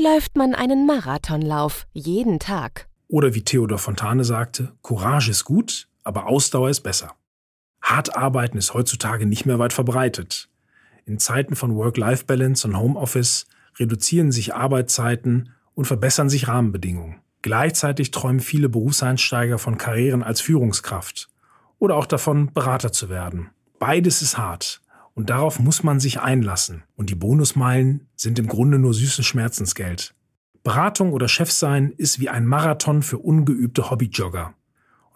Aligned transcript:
Läuft 0.00 0.36
man 0.36 0.54
einen 0.54 0.86
Marathonlauf 0.86 1.88
jeden 1.92 2.38
Tag? 2.38 2.86
Oder 3.08 3.34
wie 3.34 3.42
Theodor 3.42 3.78
Fontane 3.78 4.22
sagte, 4.22 4.72
Courage 4.80 5.32
ist 5.32 5.44
gut, 5.44 5.88
aber 6.04 6.28
Ausdauer 6.28 6.70
ist 6.70 6.82
besser. 6.82 7.16
Hart 7.82 8.16
arbeiten 8.16 8.58
ist 8.58 8.74
heutzutage 8.74 9.26
nicht 9.26 9.44
mehr 9.44 9.58
weit 9.58 9.72
verbreitet. 9.72 10.48
In 11.04 11.18
Zeiten 11.18 11.56
von 11.56 11.74
Work-Life-Balance 11.74 12.68
und 12.68 12.78
Homeoffice 12.78 13.46
reduzieren 13.76 14.30
sich 14.30 14.54
Arbeitszeiten 14.54 15.52
und 15.74 15.86
verbessern 15.86 16.28
sich 16.28 16.46
Rahmenbedingungen. 16.46 17.16
Gleichzeitig 17.42 18.12
träumen 18.12 18.38
viele 18.38 18.68
Berufseinsteiger 18.68 19.58
von 19.58 19.78
Karrieren 19.78 20.22
als 20.22 20.40
Führungskraft 20.40 21.28
oder 21.80 21.96
auch 21.96 22.06
davon, 22.06 22.52
Berater 22.52 22.92
zu 22.92 23.08
werden. 23.08 23.50
Beides 23.80 24.22
ist 24.22 24.38
hart 24.38 24.80
und 25.18 25.30
darauf 25.30 25.58
muss 25.58 25.82
man 25.82 25.98
sich 25.98 26.20
einlassen. 26.20 26.84
Und 26.94 27.10
die 27.10 27.16
Bonusmeilen 27.16 28.06
sind 28.14 28.38
im 28.38 28.46
Grunde 28.46 28.78
nur 28.78 28.94
süßes 28.94 29.26
Schmerzensgeld. 29.26 30.14
Beratung 30.62 31.12
oder 31.12 31.26
Chefsein 31.26 31.90
ist 31.90 32.20
wie 32.20 32.28
ein 32.28 32.46
Marathon 32.46 33.02
für 33.02 33.18
ungeübte 33.18 33.90
Hobbyjogger. 33.90 34.54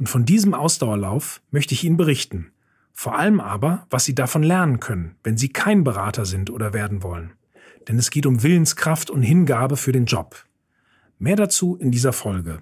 Und 0.00 0.08
von 0.08 0.24
diesem 0.24 0.54
Ausdauerlauf 0.54 1.40
möchte 1.52 1.74
ich 1.74 1.84
Ihnen 1.84 1.96
berichten. 1.96 2.50
Vor 2.92 3.16
allem 3.16 3.38
aber, 3.38 3.86
was 3.90 4.04
Sie 4.04 4.16
davon 4.16 4.42
lernen 4.42 4.80
können, 4.80 5.14
wenn 5.22 5.36
Sie 5.36 5.50
kein 5.50 5.84
Berater 5.84 6.26
sind 6.26 6.50
oder 6.50 6.74
werden 6.74 7.04
wollen. 7.04 7.34
Denn 7.86 7.96
es 7.96 8.10
geht 8.10 8.26
um 8.26 8.42
Willenskraft 8.42 9.08
und 9.08 9.22
Hingabe 9.22 9.76
für 9.76 9.92
den 9.92 10.06
Job. 10.06 10.34
Mehr 11.20 11.36
dazu 11.36 11.76
in 11.76 11.92
dieser 11.92 12.12
Folge. 12.12 12.58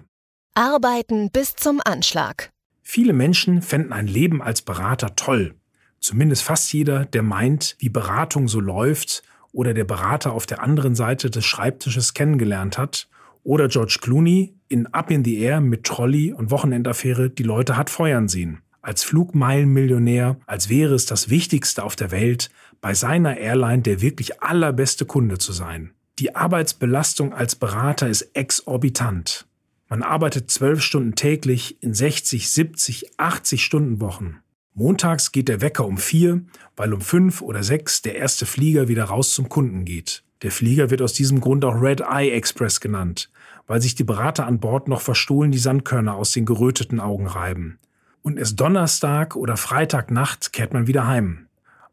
Arbeiten 0.53 1.31
bis 1.31 1.55
zum 1.55 1.81
Anschlag. 1.83 2.51
Viele 2.83 3.13
Menschen 3.13 3.63
fänden 3.63 3.93
ein 3.93 4.05
Leben 4.05 4.43
als 4.43 4.61
Berater 4.61 5.15
toll. 5.15 5.55
Zumindest 6.01 6.41
fast 6.41 6.73
jeder, 6.73 7.05
der 7.05 7.21
meint, 7.21 7.75
wie 7.79 7.89
Beratung 7.89 8.47
so 8.47 8.59
läuft 8.59 9.21
oder 9.51 9.75
der 9.75 9.83
Berater 9.83 10.33
auf 10.33 10.47
der 10.47 10.61
anderen 10.61 10.95
Seite 10.95 11.29
des 11.29 11.45
Schreibtisches 11.45 12.15
kennengelernt 12.15 12.79
hat 12.79 13.07
oder 13.43 13.67
George 13.67 13.99
Clooney 14.01 14.55
in 14.67 14.87
Up 14.87 15.11
in 15.11 15.23
the 15.23 15.39
Air 15.39 15.61
mit 15.61 15.83
Trolley 15.83 16.33
und 16.33 16.49
Wochenendaffäre 16.49 17.29
die 17.29 17.43
Leute 17.43 17.77
hat 17.77 17.91
feuern 17.91 18.27
sehen. 18.27 18.61
Als 18.81 19.03
Flugmeilenmillionär, 19.03 20.37
als 20.47 20.69
wäre 20.69 20.95
es 20.95 21.05
das 21.05 21.29
Wichtigste 21.29 21.83
auf 21.83 21.95
der 21.95 22.09
Welt, 22.09 22.49
bei 22.81 22.95
seiner 22.95 23.37
Airline 23.37 23.83
der 23.83 24.01
wirklich 24.01 24.41
allerbeste 24.41 25.05
Kunde 25.05 25.37
zu 25.37 25.51
sein. 25.51 25.91
Die 26.17 26.35
Arbeitsbelastung 26.35 27.31
als 27.31 27.55
Berater 27.55 28.09
ist 28.09 28.23
exorbitant. 28.33 29.45
Man 29.87 30.01
arbeitet 30.01 30.49
zwölf 30.49 30.81
Stunden 30.81 31.13
täglich 31.13 31.81
in 31.83 31.93
60, 31.93 32.49
70, 32.49 33.19
80 33.19 33.63
Stunden 33.63 34.01
Wochen. 34.01 34.39
Montags 34.73 35.33
geht 35.33 35.49
der 35.49 35.59
Wecker 35.59 35.85
um 35.85 35.97
vier, 35.97 36.41
weil 36.77 36.93
um 36.93 37.01
fünf 37.01 37.41
oder 37.41 37.61
sechs 37.61 38.01
der 38.01 38.15
erste 38.15 38.45
Flieger 38.45 38.87
wieder 38.87 39.03
raus 39.03 39.33
zum 39.33 39.49
Kunden 39.49 39.83
geht. 39.83 40.23
Der 40.43 40.51
Flieger 40.51 40.89
wird 40.89 41.01
aus 41.01 41.13
diesem 41.13 41.41
Grund 41.41 41.65
auch 41.65 41.81
Red 41.81 42.01
Eye 42.01 42.31
Express 42.31 42.79
genannt, 42.79 43.29
weil 43.67 43.81
sich 43.81 43.95
die 43.95 44.05
Berater 44.05 44.47
an 44.47 44.59
Bord 44.59 44.87
noch 44.87 45.01
verstohlen 45.01 45.51
die 45.51 45.57
Sandkörner 45.57 46.15
aus 46.15 46.31
den 46.31 46.45
geröteten 46.45 47.01
Augen 47.01 47.27
reiben. 47.27 47.79
Und 48.21 48.37
erst 48.37 48.59
Donnerstag 48.59 49.35
oder 49.35 49.57
Freitagnacht 49.57 50.53
kehrt 50.53 50.73
man 50.73 50.87
wieder 50.87 51.05
heim. 51.05 51.47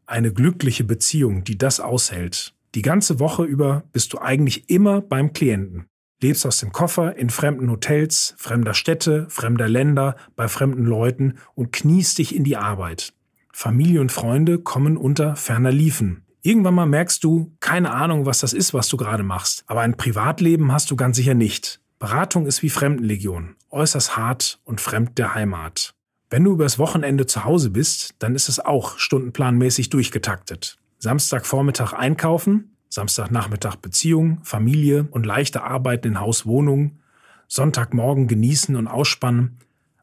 Eine 0.05 0.31
glückliche 0.31 0.85
Beziehung, 0.85 1.43
die 1.43 1.57
das 1.57 1.79
aushält. 1.79 2.53
Die 2.75 2.81
ganze 2.81 3.19
Woche 3.19 3.43
über 3.43 3.83
bist 3.91 4.13
du 4.13 4.19
eigentlich 4.19 4.69
immer 4.69 5.01
beim 5.01 5.33
Klienten 5.33 5.88
lebst 6.21 6.45
aus 6.45 6.59
dem 6.59 6.71
Koffer 6.71 7.15
in 7.15 7.29
fremden 7.29 7.69
Hotels, 7.69 8.33
fremder 8.37 8.73
Städte, 8.73 9.27
fremder 9.29 9.69
Länder, 9.69 10.15
bei 10.35 10.47
fremden 10.47 10.85
Leuten 10.85 11.35
und 11.55 11.71
kniest 11.71 12.17
dich 12.17 12.35
in 12.35 12.43
die 12.43 12.57
Arbeit. 12.57 13.13
Familie 13.51 14.01
und 14.01 14.11
Freunde 14.11 14.59
kommen 14.59 14.97
unter 14.97 15.35
ferner 15.35 15.71
Liefen. 15.71 16.23
Irgendwann 16.41 16.75
mal 16.75 16.85
merkst 16.85 17.23
du, 17.23 17.51
keine 17.59 17.91
Ahnung, 17.91 18.25
was 18.25 18.39
das 18.39 18.53
ist, 18.53 18.73
was 18.73 18.87
du 18.87 18.97
gerade 18.97 19.23
machst, 19.23 19.63
aber 19.67 19.81
ein 19.81 19.97
Privatleben 19.97 20.71
hast 20.71 20.89
du 20.91 20.95
ganz 20.95 21.17
sicher 21.17 21.33
nicht. 21.33 21.81
Beratung 21.99 22.45
ist 22.45 22.63
wie 22.63 22.69
Fremdenlegion, 22.69 23.55
äußerst 23.71 24.15
hart 24.15 24.59
und 24.63 24.79
fremd 24.79 25.17
der 25.17 25.35
Heimat. 25.35 25.93
Wenn 26.29 26.45
du 26.45 26.53
übers 26.53 26.79
Wochenende 26.79 27.25
zu 27.25 27.43
Hause 27.43 27.71
bist, 27.71 28.15
dann 28.19 28.35
ist 28.35 28.47
es 28.47 28.59
auch 28.59 28.97
stundenplanmäßig 28.97 29.89
durchgetaktet. 29.89 30.77
Samstagvormittag 30.99 31.93
einkaufen, 31.93 32.77
Samstagnachmittag 32.89 33.77
Beziehung, 33.77 34.39
Familie 34.43 35.07
und 35.11 35.25
leichte 35.25 35.63
Arbeiten 35.63 36.07
in 36.07 36.19
Haus, 36.19 36.45
Wohnung, 36.45 36.99
Sonntagmorgen 37.47 38.27
genießen 38.27 38.75
und 38.75 38.87
ausspannen. 38.87 39.57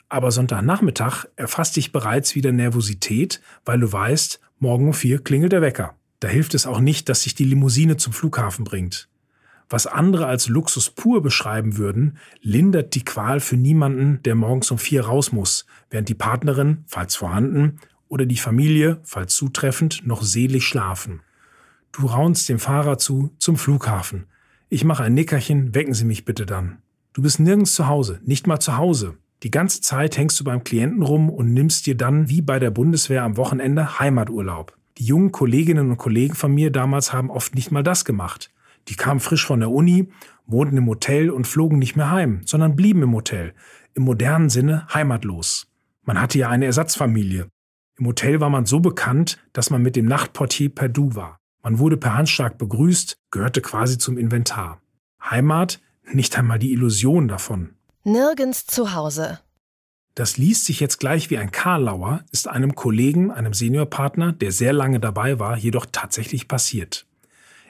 Aber 0.09 0.31
Sonntagnachmittag 0.31 1.27
erfasst 1.37 1.77
dich 1.77 1.93
bereits 1.93 2.35
wieder 2.35 2.53
Nervosität, 2.53 3.41
weil 3.65 3.81
du 3.81 3.93
weißt, 3.93 4.41
morgen 4.59 4.87
um 4.87 4.95
vier 4.95 5.23
klingelt 5.23 5.53
der 5.53 5.63
Wecker. 5.63 5.95
Da 6.21 6.29
hilft 6.29 6.55
es 6.55 6.67
auch 6.67 6.81
nicht, 6.81 7.09
dass 7.09 7.23
sich 7.23 7.35
die 7.35 7.45
Limousine 7.45 7.97
zum 7.97 8.13
Flughafen 8.13 8.65
bringt. 8.65 9.09
Was 9.69 9.89
andere 9.89 10.27
als 10.27 10.49
Luxus 10.49 10.91
pur 10.91 11.23
beschreiben 11.23 11.77
würden, 11.77 12.19
lindert 12.41 12.95
die 12.95 13.05
Qual 13.05 13.41
für 13.41 13.57
niemanden, 13.57 14.23
der 14.23 14.37
morgens 14.37 14.71
um 14.71 14.79
vier 14.79 15.05
raus 15.07 15.33
muss, 15.33 15.67
während 15.91 16.09
die 16.09 16.15
Partnerin, 16.15 16.85
falls 16.87 17.17
vorhanden, 17.17 17.81
oder 18.09 18.27
die 18.27 18.37
Familie, 18.37 19.01
falls 19.03 19.35
zutreffend, 19.35 20.07
noch 20.07 20.23
selig 20.23 20.65
schlafen. 20.67 21.21
Du 21.99 22.09
raunst 22.09 22.47
dem 22.51 22.59
Fahrer 22.59 22.99
zu 22.99 23.31
zum 23.39 23.57
Flughafen. 23.57 24.27
Ich 24.69 24.85
mache 24.85 25.05
ein 25.05 25.15
Nickerchen, 25.15 25.75
wecken 25.75 25.95
Sie 25.95 26.05
mich 26.05 26.27
bitte 26.27 26.45
dann. 26.45 26.83
Du 27.15 27.23
bist 27.23 27.41
nirgends 27.41 27.75
zu 27.75 27.87
Hause, 27.87 28.21
nicht 28.23 28.47
mal 28.47 28.61
zu 28.61 28.77
Hause. 28.77 29.17
Die 29.43 29.51
ganze 29.51 29.81
Zeit 29.81 30.19
hängst 30.19 30.39
du 30.39 30.45
beim 30.45 30.63
Klienten 30.63 31.03
rum 31.03 31.31
und 31.31 31.55
nimmst 31.55 31.87
dir 31.87 31.97
dann, 31.97 32.29
wie 32.29 32.43
bei 32.43 32.59
der 32.59 32.71
Bundeswehr 32.71 33.23
am 33.23 33.39
Wochenende, 33.39 33.99
Heimaturlaub. 33.99 34.77
Die 34.99 35.07
jungen 35.07 35.33
Kolleginnen 35.33 35.89
und 35.89 35.97
Kollegen 35.97 36.35
von 36.35 36.53
mir 36.53 36.71
damals 36.71 37.15
haben 37.15 37.31
oft 37.31 37.55
nicht 37.55 37.71
mal 37.71 37.83
das 37.83 38.05
gemacht. 38.05 38.53
Die 38.89 38.97
kamen 38.97 39.21
frisch 39.21 39.47
von 39.47 39.61
der 39.61 39.71
Uni, 39.71 40.11
wohnten 40.45 40.77
im 40.77 40.89
Hotel 40.89 41.31
und 41.31 41.47
flogen 41.47 41.79
nicht 41.79 41.97
mehr 41.97 42.11
heim, 42.11 42.43
sondern 42.45 42.77
blieben 42.77 43.05
im 43.05 43.15
Hotel. 43.15 43.55
Im 43.95 44.03
modernen 44.03 44.51
Sinne 44.51 44.87
heimatlos. 44.93 45.73
Man 46.05 46.21
hatte 46.21 46.39
ja 46.39 46.51
eine 46.51 46.67
Ersatzfamilie. 46.67 47.49
Im 47.99 48.07
Hotel 48.07 48.39
war 48.41 48.51
man 48.51 48.67
so 48.67 48.81
bekannt, 48.81 49.39
dass 49.55 49.71
man 49.71 49.81
mit 49.81 49.97
dem 49.97 50.05
Nachtportier 50.05 50.69
per 50.69 50.91
Du 50.91 51.15
war. 51.15 51.39
Man 51.67 51.81
wurde 51.81 51.97
per 51.97 52.15
Handschlag 52.15 52.59
begrüßt, 52.59 53.19
gehörte 53.33 53.61
quasi 53.61 53.99
zum 53.99 54.19
Inventar. 54.19 54.81
Heimat, 55.21 55.81
nicht 56.13 56.39
einmal 56.39 56.61
die 56.61 56.71
Illusion 56.71 57.27
davon. 57.27 57.71
Nirgends 58.05 58.67
zu 58.67 58.95
Hause. 58.95 59.41
Das 60.15 60.37
liest 60.37 60.65
sich 60.67 60.79
jetzt 60.79 61.01
gleich 61.01 61.29
wie 61.29 61.39
ein 61.39 61.51
Karlauer, 61.51 62.23
ist 62.31 62.47
einem 62.47 62.77
Kollegen, 62.77 63.33
einem 63.33 63.53
Seniorpartner, 63.53 64.33
der 64.33 64.53
sehr 64.53 64.73
lange 64.73 65.01
dabei 65.01 65.41
war, 65.41 65.57
jedoch 65.57 65.87
tatsächlich 65.91 66.47
passiert. 66.47 67.05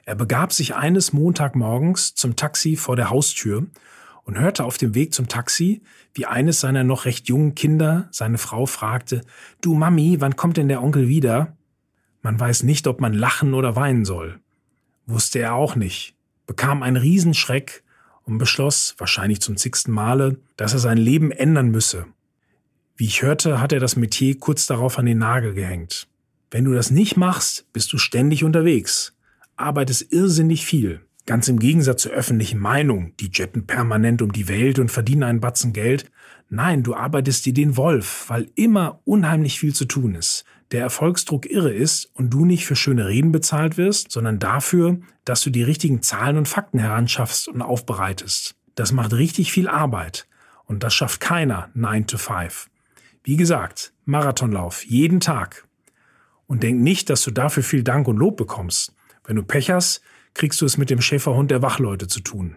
Er 0.04 0.14
begab 0.14 0.52
sich 0.52 0.74
eines 0.74 1.14
Montagmorgens 1.14 2.14
zum 2.14 2.36
Taxi 2.36 2.76
vor 2.76 2.96
der 2.96 3.08
Haustür 3.08 3.66
und 4.24 4.38
hörte 4.38 4.64
auf 4.64 4.76
dem 4.76 4.94
Weg 4.94 5.14
zum 5.14 5.26
Taxi, 5.26 5.80
wie 6.12 6.26
eines 6.26 6.60
seiner 6.60 6.84
noch 6.84 7.06
recht 7.06 7.30
jungen 7.30 7.54
Kinder 7.54 8.08
seine 8.10 8.36
Frau 8.36 8.66
fragte, 8.66 9.22
Du 9.62 9.72
Mami, 9.72 10.20
wann 10.20 10.36
kommt 10.36 10.58
denn 10.58 10.68
der 10.68 10.82
Onkel 10.82 11.08
wieder? 11.08 11.55
Man 12.26 12.40
weiß 12.40 12.64
nicht, 12.64 12.88
ob 12.88 13.00
man 13.00 13.14
lachen 13.14 13.54
oder 13.54 13.76
weinen 13.76 14.04
soll. 14.04 14.40
Wusste 15.06 15.38
er 15.38 15.54
auch 15.54 15.76
nicht, 15.76 16.16
bekam 16.48 16.82
einen 16.82 16.96
Riesenschreck 16.96 17.84
und 18.24 18.38
beschloss, 18.38 18.96
wahrscheinlich 18.98 19.40
zum 19.40 19.56
zigsten 19.56 19.92
Male, 19.92 20.36
dass 20.56 20.72
er 20.72 20.80
sein 20.80 20.98
Leben 20.98 21.30
ändern 21.30 21.68
müsse. 21.68 22.06
Wie 22.96 23.04
ich 23.04 23.22
hörte, 23.22 23.60
hat 23.60 23.72
er 23.72 23.78
das 23.78 23.94
Metier 23.94 24.40
kurz 24.40 24.66
darauf 24.66 24.98
an 24.98 25.06
den 25.06 25.18
Nagel 25.18 25.54
gehängt. 25.54 26.08
Wenn 26.50 26.64
du 26.64 26.72
das 26.72 26.90
nicht 26.90 27.16
machst, 27.16 27.72
bist 27.72 27.92
du 27.92 27.96
ständig 27.96 28.42
unterwegs, 28.42 29.14
arbeitest 29.54 30.12
irrsinnig 30.12 30.66
viel. 30.66 31.02
Ganz 31.26 31.46
im 31.46 31.60
Gegensatz 31.60 32.02
zur 32.02 32.12
öffentlichen 32.12 32.58
Meinung, 32.58 33.12
die 33.20 33.30
jetten 33.32 33.68
permanent 33.68 34.20
um 34.20 34.32
die 34.32 34.48
Welt 34.48 34.80
und 34.80 34.90
verdienen 34.90 35.22
einen 35.22 35.40
Batzen 35.40 35.72
Geld. 35.72 36.10
Nein, 36.48 36.82
du 36.82 36.96
arbeitest 36.96 37.46
dir 37.46 37.54
den 37.54 37.76
Wolf, 37.76 38.24
weil 38.26 38.50
immer 38.56 39.00
unheimlich 39.04 39.60
viel 39.60 39.74
zu 39.76 39.84
tun 39.84 40.16
ist 40.16 40.44
der 40.72 40.82
Erfolgsdruck 40.82 41.46
irre 41.46 41.72
ist 41.72 42.10
und 42.14 42.30
du 42.30 42.44
nicht 42.44 42.66
für 42.66 42.76
schöne 42.76 43.06
Reden 43.06 43.32
bezahlt 43.32 43.76
wirst, 43.76 44.10
sondern 44.10 44.38
dafür, 44.38 44.98
dass 45.24 45.42
du 45.42 45.50
die 45.50 45.62
richtigen 45.62 46.02
Zahlen 46.02 46.36
und 46.36 46.48
Fakten 46.48 46.78
heranschaffst 46.78 47.48
und 47.48 47.62
aufbereitest. 47.62 48.56
Das 48.74 48.92
macht 48.92 49.12
richtig 49.12 49.52
viel 49.52 49.68
Arbeit 49.68 50.26
und 50.64 50.82
das 50.82 50.94
schafft 50.94 51.20
keiner 51.20 51.70
9 51.74 52.06
to 52.06 52.18
5. 52.18 52.68
Wie 53.22 53.36
gesagt, 53.36 53.92
Marathonlauf, 54.04 54.84
jeden 54.84 55.20
Tag. 55.20 55.66
Und 56.46 56.62
denk 56.62 56.80
nicht, 56.80 57.10
dass 57.10 57.22
du 57.22 57.30
dafür 57.32 57.62
viel 57.62 57.82
Dank 57.82 58.06
und 58.06 58.16
Lob 58.16 58.36
bekommst. 58.36 58.94
Wenn 59.24 59.36
du 59.36 59.42
Pech 59.42 59.70
hast, 59.70 60.00
kriegst 60.34 60.60
du 60.60 60.66
es 60.66 60.76
mit 60.76 60.90
dem 60.90 61.00
Schäferhund 61.00 61.50
der 61.50 61.62
Wachleute 61.62 62.06
zu 62.06 62.20
tun. 62.20 62.56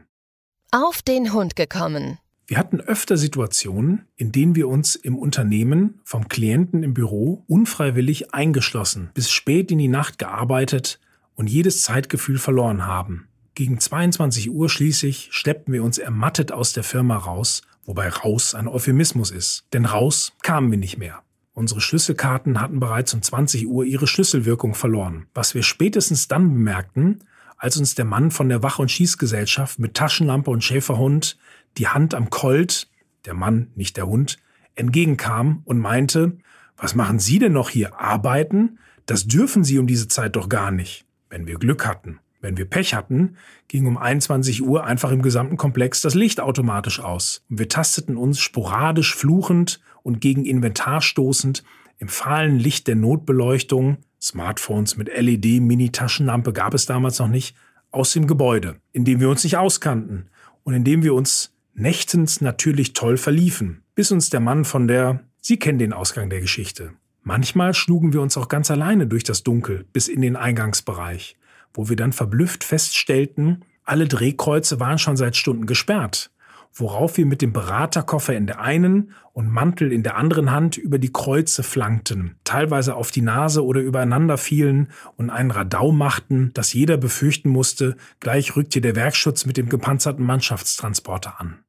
Auf 0.72 1.02
den 1.02 1.34
Hund 1.34 1.56
gekommen. 1.56 2.20
Wir 2.50 2.58
hatten 2.58 2.82
öfter 2.82 3.16
Situationen, 3.16 4.08
in 4.16 4.32
denen 4.32 4.56
wir 4.56 4.70
uns 4.70 4.96
im 4.96 5.20
Unternehmen 5.20 6.00
vom 6.04 6.28
Klienten 6.30 6.82
im 6.82 6.96
Büro 6.96 7.44
unfreiwillig 7.46 8.34
eingeschlossen, 8.34 9.12
bis 9.14 9.30
spät 9.30 9.72
in 9.72 9.78
die 9.78 9.88
Nacht 9.88 10.18
gearbeitet 10.18 11.00
und 11.36 11.48
jedes 11.48 11.84
Zeitgefühl 11.84 12.40
verloren 12.40 12.88
haben. 12.88 13.28
Gegen 13.54 13.80
22 13.80 14.50
Uhr 14.50 14.68
schließlich 14.68 15.28
schleppten 15.30 15.72
wir 15.76 15.84
uns 15.84 16.00
ermattet 16.00 16.52
aus 16.52 16.74
der 16.74 16.82
Firma 16.82 17.18
raus, 17.18 17.62
wobei 17.86 18.10
raus 18.10 18.56
ein 18.56 18.68
Euphemismus 18.68 19.30
ist. 19.30 19.66
Denn 19.72 19.86
raus 19.86 20.34
kamen 20.42 20.72
wir 20.72 20.80
nicht 20.80 20.98
mehr. 20.98 21.22
Unsere 21.54 21.82
Schlüsselkarten 21.82 22.60
hatten 22.60 22.80
bereits 22.80 23.14
um 23.14 23.22
20 23.22 23.68
Uhr 23.68 23.86
ihre 23.86 24.08
Schlüsselwirkung 24.08 24.74
verloren, 24.74 25.28
was 25.36 25.54
wir 25.54 25.62
spätestens 25.62 26.28
dann 26.28 26.52
bemerkten, 26.52 27.20
als 27.60 27.78
uns 27.78 27.94
der 27.94 28.06
Mann 28.06 28.32
von 28.32 28.50
der 28.50 28.64
Wach- 28.64 28.80
und 28.80 28.90
Schießgesellschaft 28.90 29.78
mit 29.78 29.94
Taschenlampe 29.94 30.50
und 30.50 30.64
Schäferhund 30.64 31.38
die 31.78 31.88
Hand 31.88 32.14
am 32.14 32.30
Colt, 32.30 32.90
der 33.26 33.34
Mann, 33.34 33.72
nicht 33.76 33.98
der 33.98 34.08
Hund, 34.08 34.38
entgegenkam 34.76 35.62
und 35.66 35.78
meinte, 35.80 36.38
was 36.78 36.96
machen 36.96 37.20
Sie 37.20 37.40
denn 37.40 37.54
noch 37.54 37.70
hier? 37.70 38.00
Arbeiten? 38.00 38.80
Das 39.06 39.28
dürfen 39.28 39.64
Sie 39.64 39.80
um 39.80 39.88
diese 39.88 40.08
Zeit 40.08 40.36
doch 40.36 40.50
gar 40.50 40.72
nicht. 40.72 41.06
Wenn 41.30 41.48
wir 41.48 41.58
Glück 41.60 41.86
hatten. 41.86 42.20
Wenn 42.42 42.56
wir 42.56 42.66
Pech 42.66 42.94
hatten, 42.94 43.36
ging 43.68 43.86
um 43.86 43.98
21 43.98 44.62
Uhr 44.62 44.86
einfach 44.86 45.12
im 45.12 45.22
gesamten 45.22 45.58
Komplex 45.58 46.02
das 46.02 46.16
Licht 46.16 46.40
automatisch 46.40 47.02
aus. 47.02 47.44
Und 47.50 47.60
wir 47.60 47.68
tasteten 47.68 48.16
uns 48.16 48.40
sporadisch 48.40 49.14
fluchend 49.14 49.82
und 50.04 50.22
gegen 50.22 50.46
Inventar 50.46 51.02
stoßend 51.02 51.64
im 51.98 52.08
fahlen 52.08 52.58
Licht 52.58 52.88
der 52.88 52.96
Notbeleuchtung, 52.96 53.98
Smartphones 54.22 54.96
mit 54.96 55.10
LED-Mini-Taschenlampe 55.10 56.54
gab 56.54 56.74
es 56.74 56.86
damals 56.86 57.20
noch 57.20 57.28
nicht, 57.28 57.56
aus 57.92 58.14
dem 58.14 58.26
Gebäude, 58.26 58.78
in 58.94 59.04
dem 59.04 59.20
wir 59.20 59.30
uns 59.30 59.44
nicht 59.44 59.58
auskannten 59.58 60.30
und 60.64 60.74
in 60.74 60.86
dem 60.86 61.04
wir 61.04 61.14
uns 61.14 61.54
nächtens 61.80 62.42
natürlich 62.42 62.94
toll 62.94 63.18
verliefen, 63.18 63.84
bis 63.96 64.12
uns 64.12 64.30
der 64.30 64.40
Mann 64.40 64.66
von 64.66 64.88
der, 64.88 65.24
Sie 65.42 65.58
kennen 65.58 65.80
den 65.80 65.94
Ausgang 65.94 66.30
der 66.30 66.42
Geschichte. 66.42 66.92
Manchmal 67.24 67.74
schlugen 67.74 68.14
wir 68.14 68.22
uns 68.22 68.38
auch 68.38 68.48
ganz 68.48 68.70
alleine 68.72 69.08
durch 69.08 69.24
das 69.24 69.44
Dunkel 69.44 69.86
bis 69.94 70.08
in 70.08 70.22
den 70.22 70.36
Eingangsbereich, 70.36 71.38
wo 71.74 71.90
wir 71.90 71.96
dann 71.96 72.14
verblüfft 72.14 72.64
feststellten, 72.64 73.64
alle 73.84 74.08
Drehkreuze 74.08 74.80
waren 74.80 75.00
schon 75.00 75.18
seit 75.18 75.36
Stunden 75.36 75.66
gesperrt 75.66 76.32
worauf 76.74 77.18
wir 77.18 77.26
mit 77.26 77.42
dem 77.42 77.54
Beraterkoffer 77.54 78.36
in 78.36 78.48
der 78.48 78.62
einen 78.62 79.14
und 79.34 79.50
Mantel 79.50 79.92
in 79.92 80.04
der 80.04 80.18
anderen 80.18 80.52
Hand 80.52 80.78
über 80.78 81.00
die 81.00 81.12
Kreuze 81.12 81.64
flankten, 81.64 82.36
teilweise 82.44 82.96
auf 82.96 83.12
die 83.12 83.22
Nase 83.22 83.66
oder 83.66 83.82
übereinander 83.82 84.38
fielen 84.38 84.90
und 85.16 85.30
einen 85.30 85.52
Radau 85.52 85.92
machten, 85.92 86.52
dass 86.54 86.74
jeder 86.74 86.98
befürchten 86.98 87.50
musste, 87.50 87.96
gleich 88.20 88.56
rückte 88.56 88.82
der 88.82 88.96
Werkschutz 88.96 89.46
mit 89.46 89.58
dem 89.58 89.70
gepanzerten 89.70 90.26
Mannschaftstransporter 90.26 91.40
an. 91.40 91.60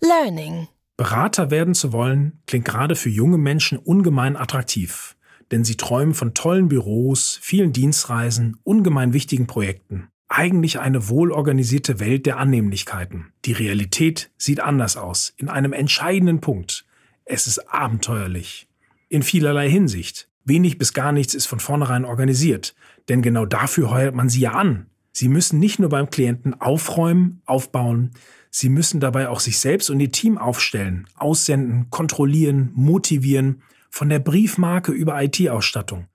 Learning. 0.00 0.68
Berater 0.96 1.50
werden 1.50 1.74
zu 1.74 1.92
wollen, 1.92 2.42
klingt 2.46 2.66
gerade 2.66 2.96
für 2.96 3.08
junge 3.08 3.38
Menschen 3.38 3.78
ungemein 3.78 4.36
attraktiv, 4.36 5.16
denn 5.50 5.64
sie 5.64 5.76
träumen 5.76 6.14
von 6.14 6.34
tollen 6.34 6.68
Büros, 6.68 7.38
vielen 7.40 7.72
Dienstreisen, 7.72 8.58
ungemein 8.64 9.12
wichtigen 9.12 9.46
Projekten 9.46 10.10
eigentlich 10.30 10.78
eine 10.78 11.08
wohlorganisierte 11.08 11.98
Welt 11.98 12.24
der 12.24 12.38
Annehmlichkeiten. 12.38 13.32
Die 13.44 13.52
Realität 13.52 14.30
sieht 14.38 14.60
anders 14.60 14.96
aus, 14.96 15.34
in 15.36 15.48
einem 15.48 15.72
entscheidenden 15.72 16.40
Punkt. 16.40 16.86
Es 17.24 17.46
ist 17.48 17.58
abenteuerlich. 17.68 18.68
In 19.08 19.24
vielerlei 19.24 19.68
Hinsicht. 19.68 20.28
Wenig 20.44 20.78
bis 20.78 20.94
gar 20.94 21.12
nichts 21.12 21.34
ist 21.34 21.46
von 21.46 21.60
vornherein 21.60 22.04
organisiert, 22.04 22.74
denn 23.08 23.22
genau 23.22 23.44
dafür 23.44 23.90
heuert 23.90 24.14
man 24.14 24.28
sie 24.28 24.40
ja 24.40 24.52
an. 24.52 24.86
Sie 25.12 25.28
müssen 25.28 25.58
nicht 25.58 25.78
nur 25.78 25.88
beim 25.88 26.10
Klienten 26.10 26.60
aufräumen, 26.60 27.42
aufbauen, 27.46 28.12
sie 28.50 28.68
müssen 28.68 29.00
dabei 29.00 29.28
auch 29.28 29.40
sich 29.40 29.58
selbst 29.58 29.90
und 29.90 30.00
ihr 30.00 30.12
Team 30.12 30.38
aufstellen, 30.38 31.06
aussenden, 31.16 31.90
kontrollieren, 31.90 32.70
motivieren, 32.74 33.62
von 33.90 34.08
der 34.08 34.20
Briefmarke 34.20 34.92
über 34.92 35.20
IT-Ausstattung 35.22 36.06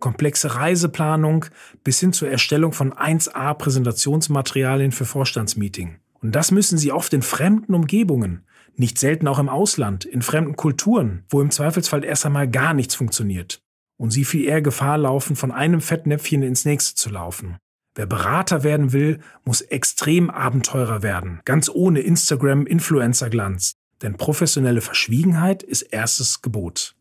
komplexe 0.00 0.56
Reiseplanung 0.56 1.46
bis 1.84 2.00
hin 2.00 2.12
zur 2.12 2.28
Erstellung 2.28 2.72
von 2.72 2.92
1A 2.92 3.54
Präsentationsmaterialien 3.54 4.90
für 4.90 5.04
Vorstandsmeeting. 5.04 5.98
Und 6.14 6.34
das 6.34 6.50
müssen 6.50 6.76
sie 6.76 6.90
oft 6.90 7.12
in 7.12 7.22
fremden 7.22 7.74
Umgebungen, 7.74 8.44
nicht 8.76 8.98
selten 8.98 9.28
auch 9.28 9.38
im 9.38 9.48
Ausland, 9.48 10.04
in 10.04 10.22
fremden 10.22 10.56
Kulturen, 10.56 11.24
wo 11.28 11.40
im 11.40 11.50
Zweifelsfall 11.50 12.04
erst 12.04 12.26
einmal 12.26 12.48
gar 12.48 12.74
nichts 12.74 12.94
funktioniert. 12.94 13.62
Und 13.96 14.10
sie 14.10 14.24
viel 14.24 14.44
eher 14.44 14.62
Gefahr 14.62 14.98
laufen, 14.98 15.36
von 15.36 15.52
einem 15.52 15.80
Fettnäpfchen 15.80 16.42
ins 16.42 16.64
nächste 16.64 16.94
zu 16.94 17.10
laufen. 17.10 17.58
Wer 17.94 18.06
Berater 18.06 18.62
werden 18.62 18.92
will, 18.92 19.20
muss 19.44 19.60
extrem 19.60 20.30
Abenteurer 20.30 21.02
werden, 21.02 21.40
ganz 21.44 21.68
ohne 21.68 22.00
Instagram-Influencer-Glanz. 22.00 23.74
Denn 24.02 24.16
professionelle 24.16 24.80
Verschwiegenheit 24.80 25.62
ist 25.62 25.82
erstes 25.82 26.40
Gebot. 26.40 26.94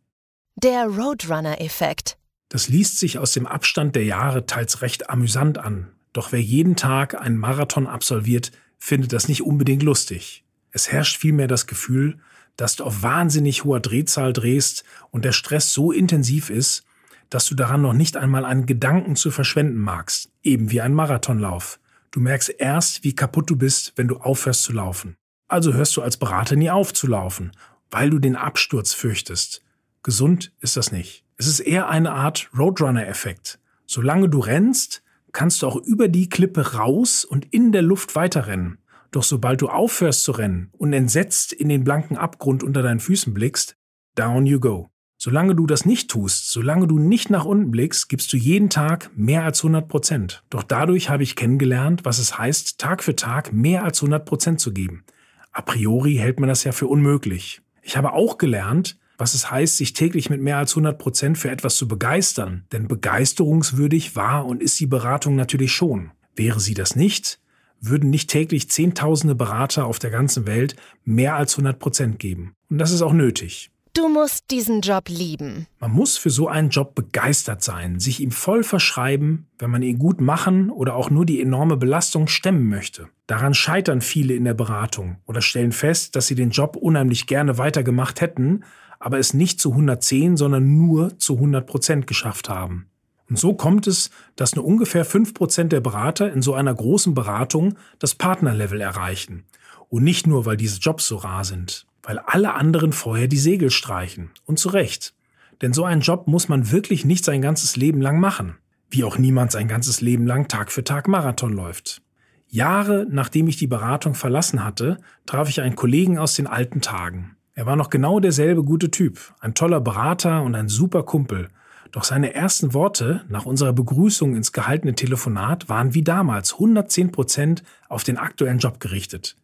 Der 0.56 0.88
Roadrunner-Effekt. 0.88 2.18
Das 2.50 2.68
liest 2.68 3.00
sich 3.00 3.20
aus 3.20 3.32
dem 3.32 3.46
Abstand 3.46 3.96
der 3.96 4.04
Jahre 4.04 4.46
teils 4.46 4.82
recht 4.82 5.10
amüsant 5.10 5.58
an. 5.60 5.92
Doch 6.12 6.32
wer 6.32 6.42
jeden 6.42 6.76
Tag 6.76 7.20
einen 7.20 7.38
Marathon 7.38 7.88
absolviert, 7.88 8.52
findet 8.80 9.14
das 9.14 9.28
nicht 9.28 9.44
unbedingt 9.44 9.84
lustig. 9.84 10.44
Es 10.72 10.92
herrscht 10.92 11.18
vielmehr 11.18 11.48
das 11.48 11.68
Gefühl, 11.68 12.20
dass 12.58 12.76
du 12.76 12.84
auf 12.84 13.04
wahnsinnig 13.04 13.64
hoher 13.64 13.80
Drehzahl 13.80 14.34
drehst 14.34 14.84
und 15.12 15.24
der 15.24 15.32
Stress 15.32 15.72
so 15.72 15.92
intensiv 15.92 16.50
ist, 16.50 16.84
dass 17.30 17.46
du 17.46 17.56
daran 17.56 17.82
noch 17.82 17.94
nicht 17.94 18.18
einmal 18.18 18.46
einen 18.46 18.66
Gedanken 18.66 19.16
zu 19.16 19.32
verschwenden 19.32 19.80
magst, 19.80 20.32
eben 20.44 20.72
wie 20.72 20.82
ein 20.82 20.94
Marathonlauf. 20.94 21.80
Du 22.12 22.20
merkst 22.20 22.50
erst, 22.58 23.04
wie 23.04 23.14
kaputt 23.14 23.50
du 23.50 23.56
bist, 23.56 23.94
wenn 23.96 24.08
du 24.08 24.18
aufhörst 24.18 24.64
zu 24.64 24.74
laufen. 24.74 25.16
Also 25.48 25.74
hörst 25.74 25.96
du 25.98 26.02
als 26.02 26.18
Berater 26.18 26.56
nie 26.56 26.70
auf 26.70 26.94
zu 26.94 27.08
laufen, 27.08 27.52
weil 27.92 28.10
du 28.10 28.20
den 28.20 28.36
Absturz 28.36 28.94
fürchtest. 28.94 29.62
Gesund 30.04 30.52
ist 30.60 30.78
das 30.78 30.92
nicht. 30.92 31.24
Es 31.38 31.48
ist 31.48 31.60
eher 31.60 31.90
eine 31.90 32.12
Art 32.12 32.50
Roadrunner-Effekt. 32.58 33.60
Solange 33.86 34.30
du 34.30 34.40
rennst, 34.40 35.04
kannst 35.32 35.62
du 35.62 35.68
auch 35.68 35.76
über 35.76 36.08
die 36.08 36.30
Klippe 36.30 36.74
raus 36.74 37.26
und 37.26 37.46
in 37.54 37.72
der 37.72 37.82
Luft 37.82 38.16
weiterrennen. 38.16 38.80
Doch 39.12 39.24
sobald 39.24 39.62
du 39.62 39.70
aufhörst 39.70 40.24
zu 40.24 40.32
rennen 40.32 40.70
und 40.78 40.94
entsetzt 40.94 41.54
in 41.54 41.70
den 41.70 41.84
blanken 41.84 42.18
Abgrund 42.18 42.64
unter 42.64 42.84
deinen 42.84 43.00
Füßen 43.00 43.34
blickst, 43.34 43.76
down 44.16 44.46
you 44.46 44.60
go. 44.60 44.90
Solange 45.22 45.54
du 45.54 45.68
das 45.68 45.86
nicht 45.86 46.10
tust, 46.10 46.50
solange 46.50 46.88
du 46.88 46.98
nicht 46.98 47.30
nach 47.30 47.44
unten 47.44 47.72
blickst, 47.72 48.08
gibst 48.08 48.32
du 48.32 48.38
jeden 48.38 48.70
Tag 48.70 49.12
mehr 49.18 49.44
als 49.44 49.60
100 49.60 49.90
Prozent. 49.90 50.44
Doch 50.50 50.64
dadurch 50.64 51.10
habe 51.10 51.24
ich 51.24 51.36
kennengelernt, 51.36 52.06
was 52.06 52.20
es 52.20 52.38
heißt, 52.38 52.78
Tag 52.78 53.04
für 53.04 53.18
Tag 53.18 53.52
mehr 53.52 53.84
als 53.84 54.00
100 54.00 54.24
Prozent 54.24 54.62
zu 54.62 54.72
geben. 54.72 55.04
A 55.52 55.62
priori 55.62 56.16
hält 56.16 56.40
man 56.40 56.48
das 56.48 56.64
ja 56.64 56.72
für 56.72 56.88
unmöglich. 56.88 57.62
Ich 57.82 57.98
habe 57.98 58.14
auch 58.14 58.38
gelernt, 58.38 58.98
was 59.18 59.34
es 59.34 59.52
heißt, 59.52 59.76
sich 59.76 59.92
täglich 59.92 60.30
mit 60.30 60.40
mehr 60.40 60.58
als 60.58 60.72
100 60.72 60.98
Prozent 60.98 61.38
für 61.38 61.52
etwas 61.52 61.76
zu 61.76 61.90
begeistern. 61.90 62.64
Denn 62.72 62.88
begeisterungswürdig 62.88 64.16
war 64.16 64.46
und 64.46 64.64
ist 64.64 64.80
die 64.80 64.88
Beratung 64.88 65.36
natürlich 65.36 65.74
schon. 65.74 66.12
Wäre 66.34 66.62
sie 66.62 66.76
das 66.76 66.96
nicht, 66.96 67.42
würden 67.82 68.10
nicht 68.10 68.30
täglich 68.30 68.70
Zehntausende 68.70 69.36
Berater 69.36 69.86
auf 69.86 70.00
der 70.00 70.12
ganzen 70.12 70.48
Welt 70.48 70.78
mehr 71.04 71.36
als 71.36 71.56
100 71.56 71.78
Prozent 71.78 72.20
geben. 72.20 72.54
Und 72.70 72.78
das 72.78 72.92
ist 72.92 73.02
auch 73.02 73.12
nötig. 73.12 73.70
Du 74.00 74.08
musst 74.08 74.50
diesen 74.50 74.80
Job 74.80 75.10
lieben. 75.10 75.68
Man 75.82 75.92
muss 75.92 76.18
für 76.18 76.30
so 76.30 76.48
einen 76.48 76.70
Job 76.70 76.96
begeistert 76.96 77.62
sein, 77.62 78.00
sich 78.00 78.22
ihm 78.22 78.32
voll 78.32 78.64
verschreiben, 78.64 79.48
wenn 79.58 79.70
man 79.70 79.82
ihn 79.82 80.00
gut 80.00 80.22
machen 80.22 80.70
oder 80.70 80.96
auch 80.96 81.10
nur 81.10 81.26
die 81.26 81.42
enorme 81.42 81.76
Belastung 81.76 82.28
stemmen 82.28 82.70
möchte. 82.70 83.10
Daran 83.28 83.54
scheitern 83.54 84.00
viele 84.00 84.36
in 84.36 84.46
der 84.46 84.54
Beratung 84.54 85.18
oder 85.26 85.42
stellen 85.42 85.74
fest, 85.74 86.16
dass 86.16 86.28
sie 86.28 86.36
den 86.36 86.52
Job 86.52 86.78
unheimlich 86.78 87.28
gerne 87.28 87.58
weitergemacht 87.58 88.22
hätten, 88.22 88.64
aber 89.00 89.20
es 89.20 89.34
nicht 89.34 89.60
zu 89.60 89.72
110, 89.72 90.38
sondern 90.38 90.78
nur 90.78 91.20
zu 91.20 91.34
100 91.34 91.68
Prozent 91.68 92.08
geschafft 92.08 92.48
haben. 92.48 92.88
Und 93.30 93.38
so 93.38 93.54
kommt 93.54 93.86
es, 93.86 94.12
dass 94.38 94.56
nur 94.56 94.64
ungefähr 94.64 95.04
5 95.04 95.34
Prozent 95.34 95.74
der 95.74 95.82
Berater 95.82 96.32
in 96.32 96.42
so 96.42 96.54
einer 96.54 96.74
großen 96.74 97.14
Beratung 97.14 97.76
das 98.00 98.16
Partnerlevel 98.16 98.80
erreichen. 98.80 99.44
Und 99.90 100.06
nicht 100.06 100.26
nur, 100.26 100.46
weil 100.46 100.56
diese 100.56 100.80
Jobs 100.80 101.06
so 101.06 101.18
rar 101.18 101.44
sind, 101.44 101.86
weil 102.04 102.20
alle 102.20 102.54
anderen 102.54 102.94
vorher 102.94 103.28
die 103.28 103.38
Segel 103.38 103.70
streichen. 103.72 104.32
Und 104.46 104.60
zu 104.60 104.70
Recht. 104.70 105.14
Denn 105.62 105.74
so 105.74 105.84
einen 105.84 106.02
Job 106.02 106.28
muss 106.28 106.50
man 106.50 106.72
wirklich 106.72 107.06
nicht 107.06 107.26
sein 107.26 107.42
ganzes 107.42 107.76
Leben 107.76 108.02
lang 108.02 108.20
machen. 108.20 108.58
Wie 108.90 109.04
auch 109.04 109.18
niemand 109.18 109.52
sein 109.52 109.68
ganzes 109.68 110.02
Leben 110.02 110.26
lang 110.26 110.48
Tag 110.48 110.72
für 110.72 110.84
Tag 110.84 111.08
Marathon 111.08 111.54
läuft. 111.54 112.02
Jahre 112.48 113.06
nachdem 113.10 113.48
ich 113.48 113.58
die 113.58 113.68
Beratung 113.68 114.16
verlassen 114.16 114.64
hatte, 114.64 114.98
traf 115.26 115.50
ich 115.50 115.62
einen 115.62 115.76
Kollegen 115.76 116.18
aus 116.18 116.34
den 116.34 116.48
alten 116.48 116.82
Tagen. 116.82 117.36
Er 117.54 117.66
war 117.68 117.76
noch 117.76 117.90
genau 117.90 118.20
derselbe 118.20 118.64
gute 118.64 118.90
Typ, 118.90 119.20
ein 119.40 119.54
toller 119.54 119.82
Berater 119.82 120.42
und 120.42 120.56
ein 120.56 120.70
super 120.70 121.04
Kumpel. 121.04 121.50
Doch 121.92 122.04
seine 122.04 122.34
ersten 122.34 122.74
Worte 122.74 123.24
nach 123.30 123.46
unserer 123.46 123.74
Begrüßung 123.74 124.36
ins 124.36 124.52
gehaltene 124.52 124.96
Telefonat 124.96 125.70
waren 125.70 125.94
wie 125.94 126.04
damals 126.04 126.54
110 126.54 127.12
Prozent 127.12 127.64
auf 127.88 128.04
den 128.04 128.18
aktuellen 128.18 128.60
Job 128.60 128.80
gerichtet. 128.80 129.36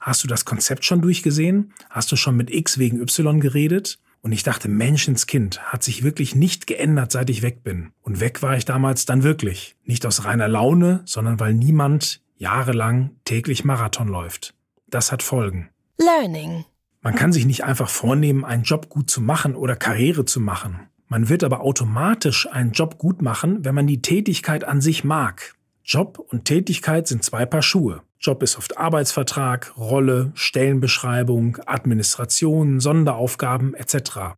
Hast 0.00 0.22
du 0.22 0.28
das 0.28 0.44
Konzept 0.44 0.84
schon 0.84 1.00
durchgesehen? 1.00 1.72
Hast 1.90 2.10
du 2.12 2.16
schon 2.16 2.36
mit 2.36 2.50
X 2.50 2.78
wegen 2.78 3.00
Y 3.00 3.40
geredet? 3.40 3.98
Und 4.22 4.32
ich 4.32 4.42
dachte, 4.42 4.68
Menschenskind 4.68 5.60
hat 5.72 5.84
sich 5.84 6.02
wirklich 6.02 6.34
nicht 6.34 6.66
geändert, 6.66 7.12
seit 7.12 7.30
ich 7.30 7.42
weg 7.42 7.62
bin. 7.62 7.92
Und 8.02 8.20
weg 8.20 8.42
war 8.42 8.56
ich 8.56 8.64
damals 8.64 9.06
dann 9.06 9.22
wirklich. 9.22 9.76
Nicht 9.84 10.04
aus 10.04 10.24
reiner 10.24 10.48
Laune, 10.48 11.02
sondern 11.04 11.38
weil 11.38 11.54
niemand 11.54 12.20
jahrelang 12.36 13.10
täglich 13.24 13.64
Marathon 13.64 14.08
läuft. 14.08 14.54
Das 14.88 15.12
hat 15.12 15.22
Folgen. 15.22 15.68
Learning. 15.98 16.64
Man 17.02 17.14
kann 17.14 17.32
sich 17.32 17.46
nicht 17.46 17.64
einfach 17.64 17.88
vornehmen, 17.88 18.44
einen 18.44 18.64
Job 18.64 18.88
gut 18.88 19.08
zu 19.10 19.20
machen 19.20 19.54
oder 19.54 19.76
Karriere 19.76 20.24
zu 20.24 20.40
machen. 20.40 20.88
Man 21.08 21.28
wird 21.28 21.44
aber 21.44 21.60
automatisch 21.60 22.48
einen 22.50 22.72
Job 22.72 22.98
gut 22.98 23.22
machen, 23.22 23.64
wenn 23.64 23.76
man 23.76 23.86
die 23.86 24.02
Tätigkeit 24.02 24.64
an 24.64 24.80
sich 24.80 25.04
mag. 25.04 25.54
Job 25.88 26.18
und 26.18 26.46
Tätigkeit 26.46 27.06
sind 27.06 27.22
zwei 27.22 27.46
Paar 27.46 27.62
Schuhe. 27.62 28.02
Job 28.18 28.42
ist 28.42 28.58
oft 28.58 28.76
Arbeitsvertrag, 28.76 29.72
Rolle, 29.76 30.32
Stellenbeschreibung, 30.34 31.58
Administration, 31.64 32.80
Sonderaufgaben 32.80 33.72
etc. 33.74 34.34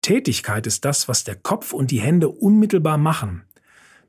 Tätigkeit 0.00 0.64
ist 0.68 0.84
das, 0.84 1.08
was 1.08 1.24
der 1.24 1.34
Kopf 1.34 1.72
und 1.72 1.90
die 1.90 2.00
Hände 2.00 2.28
unmittelbar 2.28 2.98
machen. 2.98 3.42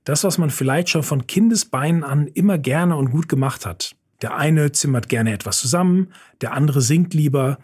Das, 0.03 0.23
was 0.23 0.37
man 0.37 0.51
vielleicht 0.51 0.89
schon 0.89 1.01
von 1.01 1.25
Kindesbeinen 1.25 2.03
an 2.03 2.27
immer 2.27 2.59
gerne 2.59 2.95
und 2.95 3.09
gut 3.09 3.27
gemacht 3.27 3.65
hat. 3.65 3.95
Der 4.21 4.35
eine 4.35 4.71
zimmert 4.71 5.09
gerne 5.09 5.33
etwas 5.33 5.61
zusammen, 5.61 6.13
der 6.41 6.53
andere 6.53 6.81
singt 6.81 7.15
lieber, 7.15 7.57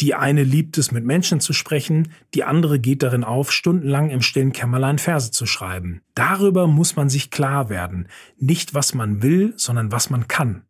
die 0.00 0.14
eine 0.14 0.42
liebt 0.42 0.78
es, 0.78 0.92
mit 0.92 1.04
Menschen 1.04 1.40
zu 1.40 1.52
sprechen, 1.52 2.12
die 2.34 2.44
andere 2.44 2.78
geht 2.78 3.02
darin 3.02 3.24
auf, 3.24 3.52
stundenlang 3.52 4.10
im 4.10 4.22
stillen 4.22 4.52
Kämmerlein 4.52 4.98
Verse 4.98 5.30
zu 5.30 5.46
schreiben. 5.46 6.00
Darüber 6.14 6.66
muss 6.66 6.96
man 6.96 7.08
sich 7.10 7.30
klar 7.30 7.68
werden. 7.68 8.08
Nicht, 8.38 8.72
was 8.74 8.94
man 8.94 9.22
will, 9.22 9.52
sondern 9.56 9.92
was 9.92 10.08
man 10.08 10.26
kann. 10.26 10.62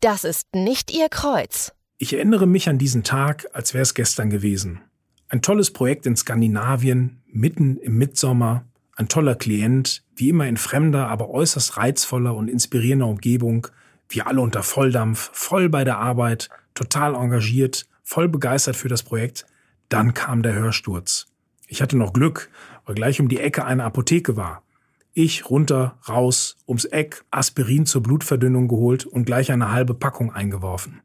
Das 0.00 0.24
ist 0.24 0.54
nicht 0.54 0.92
Ihr 0.92 1.08
Kreuz. 1.08 1.72
Ich 1.98 2.14
erinnere 2.14 2.46
mich 2.46 2.68
an 2.68 2.78
diesen 2.78 3.02
Tag, 3.02 3.48
als 3.52 3.74
wäre 3.74 3.82
es 3.82 3.94
gestern 3.94 4.30
gewesen. 4.30 4.80
Ein 5.28 5.42
tolles 5.42 5.72
Projekt 5.72 6.06
in 6.06 6.16
Skandinavien, 6.16 7.22
mitten 7.26 7.76
im 7.76 7.98
Mitsommer, 7.98 8.64
ein 8.96 9.08
toller 9.08 9.34
Klient, 9.34 10.02
wie 10.14 10.28
immer 10.28 10.46
in 10.46 10.56
fremder, 10.56 11.08
aber 11.08 11.30
äußerst 11.30 11.76
reizvoller 11.76 12.34
und 12.34 12.48
inspirierender 12.48 13.06
Umgebung, 13.06 13.66
wir 14.08 14.26
alle 14.26 14.40
unter 14.40 14.62
Volldampf, 14.62 15.30
voll 15.32 15.68
bei 15.68 15.84
der 15.84 15.98
Arbeit, 15.98 16.48
total 16.74 17.14
engagiert, 17.14 17.86
voll 18.10 18.28
begeistert 18.28 18.74
für 18.74 18.88
das 18.88 19.04
Projekt. 19.04 19.46
Dann 19.88 20.14
kam 20.14 20.42
der 20.42 20.54
Hörsturz. 20.54 21.28
Ich 21.68 21.80
hatte 21.80 21.96
noch 21.96 22.12
Glück, 22.12 22.50
weil 22.84 22.96
gleich 22.96 23.20
um 23.20 23.28
die 23.28 23.38
Ecke 23.38 23.64
eine 23.64 23.84
Apotheke 23.84 24.36
war. 24.36 24.64
Ich 25.12 25.48
runter, 25.48 25.96
raus, 26.08 26.56
ums 26.66 26.86
Eck, 26.86 27.24
Aspirin 27.30 27.86
zur 27.86 28.02
Blutverdünnung 28.02 28.66
geholt 28.66 29.06
und 29.06 29.26
gleich 29.26 29.52
eine 29.52 29.70
halbe 29.70 29.94
Packung 29.94 30.32
eingeworfen. 30.32 31.02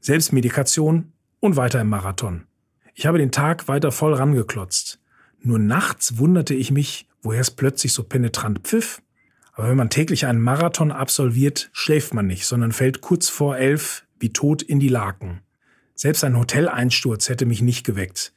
Selbstmedikation 0.00 1.12
und 1.40 1.56
weiter 1.56 1.80
im 1.80 1.88
Marathon. 1.88 2.46
Ich 2.94 3.06
habe 3.06 3.18
den 3.18 3.32
Tag 3.32 3.66
weiter 3.66 3.90
voll 3.90 4.14
rangeklotzt. 4.14 5.00
Nur 5.40 5.58
nachts 5.58 6.18
wunderte 6.18 6.54
ich 6.54 6.70
mich, 6.70 7.08
woher 7.20 7.40
es 7.40 7.50
plötzlich 7.50 7.92
so 7.92 8.04
penetrant 8.04 8.60
pfiff. 8.60 9.02
Aber 9.54 9.70
wenn 9.70 9.76
man 9.76 9.90
täglich 9.90 10.26
einen 10.26 10.40
Marathon 10.40 10.92
absolviert, 10.92 11.68
schläft 11.72 12.14
man 12.14 12.28
nicht, 12.28 12.46
sondern 12.46 12.70
fällt 12.70 13.00
kurz 13.00 13.28
vor 13.28 13.56
elf 13.56 14.04
wie 14.20 14.32
tot 14.32 14.62
in 14.62 14.78
die 14.78 14.88
Laken. 14.88 15.40
Selbst 16.00 16.22
ein 16.22 16.38
Hoteleinsturz 16.38 17.28
hätte 17.28 17.44
mich 17.44 17.60
nicht 17.60 17.84
geweckt. 17.84 18.32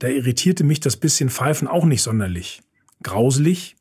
Da 0.00 0.08
irritierte 0.08 0.64
mich 0.64 0.80
das 0.80 0.96
bisschen 0.96 1.30
Pfeifen 1.30 1.68
auch 1.68 1.84
nicht 1.84 2.02
sonderlich. 2.02 2.62
Grauselig, 3.04 3.76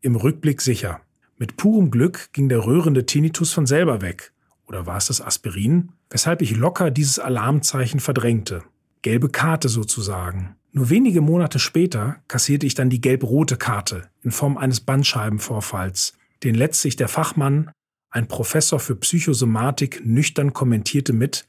im 0.00 0.14
Rückblick 0.14 0.62
sicher. 0.62 1.00
Mit 1.38 1.56
purem 1.56 1.90
Glück 1.90 2.32
ging 2.32 2.48
der 2.48 2.64
rührende 2.64 3.04
Tinnitus 3.04 3.52
von 3.52 3.66
selber 3.66 4.00
weg. 4.00 4.32
Oder 4.64 4.86
war 4.86 4.96
es 4.96 5.06
das 5.06 5.20
Aspirin? 5.20 5.90
Weshalb 6.08 6.40
ich 6.40 6.56
locker 6.56 6.92
dieses 6.92 7.18
Alarmzeichen 7.18 7.98
verdrängte. 7.98 8.62
Gelbe 9.02 9.28
Karte 9.28 9.68
sozusagen. 9.68 10.54
Nur 10.70 10.88
wenige 10.88 11.20
Monate 11.20 11.58
später 11.58 12.22
kassierte 12.28 12.66
ich 12.66 12.74
dann 12.74 12.90
die 12.90 13.00
gelb-rote 13.00 13.56
Karte 13.56 14.08
in 14.22 14.30
Form 14.30 14.56
eines 14.56 14.78
Bandscheibenvorfalls, 14.78 16.12
den 16.44 16.54
letztlich 16.54 16.94
der 16.94 17.08
Fachmann, 17.08 17.72
ein 18.10 18.28
Professor 18.28 18.78
für 18.78 18.94
Psychosomatik, 18.94 20.06
nüchtern 20.06 20.52
kommentierte 20.52 21.12
mit, 21.12 21.48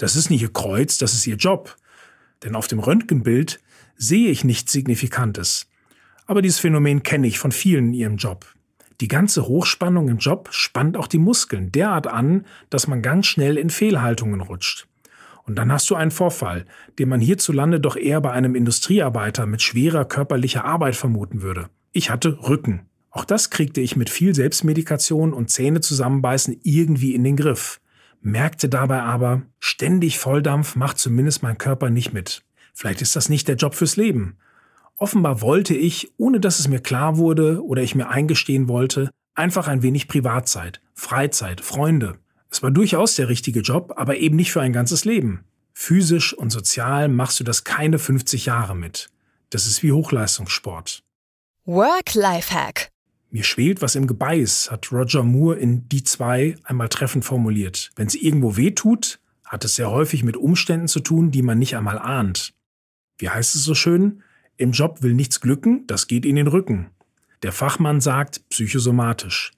das 0.00 0.16
ist 0.16 0.30
nicht 0.30 0.40
Ihr 0.42 0.52
Kreuz, 0.52 0.96
das 0.96 1.12
ist 1.12 1.26
Ihr 1.26 1.36
Job. 1.36 1.76
Denn 2.42 2.56
auf 2.56 2.66
dem 2.68 2.78
Röntgenbild 2.78 3.60
sehe 3.96 4.30
ich 4.30 4.44
nichts 4.44 4.72
Signifikantes. 4.72 5.68
Aber 6.26 6.40
dieses 6.40 6.58
Phänomen 6.58 7.02
kenne 7.02 7.26
ich 7.26 7.38
von 7.38 7.52
vielen 7.52 7.88
in 7.88 7.94
ihrem 7.94 8.16
Job. 8.16 8.46
Die 9.02 9.08
ganze 9.08 9.46
Hochspannung 9.46 10.08
im 10.08 10.16
Job 10.16 10.48
spannt 10.52 10.96
auch 10.96 11.06
die 11.06 11.18
Muskeln 11.18 11.70
derart 11.70 12.06
an, 12.06 12.46
dass 12.70 12.86
man 12.86 13.02
ganz 13.02 13.26
schnell 13.26 13.58
in 13.58 13.68
Fehlhaltungen 13.68 14.40
rutscht. 14.40 14.86
Und 15.44 15.56
dann 15.56 15.70
hast 15.70 15.90
du 15.90 15.96
einen 15.96 16.10
Vorfall, 16.10 16.64
den 16.98 17.10
man 17.10 17.20
hierzulande 17.20 17.78
doch 17.78 17.96
eher 17.96 18.22
bei 18.22 18.30
einem 18.30 18.54
Industriearbeiter 18.54 19.44
mit 19.44 19.60
schwerer 19.60 20.06
körperlicher 20.06 20.64
Arbeit 20.64 20.96
vermuten 20.96 21.42
würde. 21.42 21.68
Ich 21.92 22.08
hatte 22.08 22.38
Rücken. 22.48 22.86
Auch 23.10 23.26
das 23.26 23.50
kriegte 23.50 23.82
ich 23.82 23.96
mit 23.96 24.08
viel 24.08 24.34
Selbstmedikation 24.34 25.34
und 25.34 25.50
Zähne 25.50 25.80
zusammenbeißen 25.80 26.60
irgendwie 26.62 27.14
in 27.14 27.24
den 27.24 27.36
Griff 27.36 27.80
merkte 28.20 28.68
dabei 28.68 29.02
aber, 29.02 29.42
ständig 29.58 30.18
Volldampf 30.18 30.76
macht 30.76 30.98
zumindest 30.98 31.42
mein 31.42 31.58
Körper 31.58 31.90
nicht 31.90 32.12
mit. 32.12 32.42
Vielleicht 32.74 33.02
ist 33.02 33.16
das 33.16 33.28
nicht 33.28 33.48
der 33.48 33.56
Job 33.56 33.74
fürs 33.74 33.96
Leben. 33.96 34.38
Offenbar 34.96 35.40
wollte 35.40 35.74
ich, 35.74 36.12
ohne 36.18 36.40
dass 36.40 36.60
es 36.60 36.68
mir 36.68 36.80
klar 36.80 37.16
wurde 37.16 37.64
oder 37.64 37.82
ich 37.82 37.94
mir 37.94 38.08
eingestehen 38.08 38.68
wollte, 38.68 39.10
einfach 39.34 39.68
ein 39.68 39.82
wenig 39.82 40.08
Privatzeit, 40.08 40.80
Freizeit, 40.94 41.60
Freunde. 41.60 42.18
Es 42.50 42.62
war 42.62 42.70
durchaus 42.70 43.14
der 43.14 43.28
richtige 43.28 43.60
Job, 43.60 43.94
aber 43.96 44.16
eben 44.18 44.36
nicht 44.36 44.52
für 44.52 44.60
ein 44.60 44.72
ganzes 44.72 45.04
Leben. 45.04 45.44
Physisch 45.72 46.34
und 46.34 46.50
sozial 46.50 47.08
machst 47.08 47.40
du 47.40 47.44
das 47.44 47.64
keine 47.64 47.98
50 47.98 48.46
Jahre 48.46 48.76
mit. 48.76 49.08
Das 49.48 49.66
ist 49.66 49.82
wie 49.82 49.92
Hochleistungssport. 49.92 51.02
Work-Life-Hack. 51.64 52.90
Mir 53.30 53.44
schwelt 53.44 53.80
was 53.80 53.94
im 53.94 54.08
Gebeiß, 54.08 54.70
hat 54.72 54.90
Roger 54.90 55.22
Moore 55.22 55.56
in 55.56 55.88
Die 55.88 56.02
zwei 56.02 56.56
einmal 56.64 56.88
treffend 56.88 57.24
formuliert. 57.24 57.92
Wenn 57.94 58.08
es 58.08 58.16
irgendwo 58.16 58.56
weh 58.56 58.72
tut, 58.72 59.20
hat 59.44 59.64
es 59.64 59.76
sehr 59.76 59.90
häufig 59.90 60.24
mit 60.24 60.36
Umständen 60.36 60.88
zu 60.88 61.00
tun, 61.00 61.30
die 61.30 61.42
man 61.42 61.58
nicht 61.58 61.76
einmal 61.76 61.98
ahnt. 61.98 62.54
Wie 63.18 63.28
heißt 63.28 63.54
es 63.54 63.62
so 63.62 63.74
schön? 63.74 64.22
Im 64.56 64.72
Job 64.72 65.02
will 65.02 65.14
nichts 65.14 65.40
glücken, 65.40 65.86
das 65.86 66.08
geht 66.08 66.26
in 66.26 66.36
den 66.36 66.48
Rücken. 66.48 66.90
Der 67.42 67.52
Fachmann 67.52 68.00
sagt 68.00 68.48
psychosomatisch. 68.50 69.52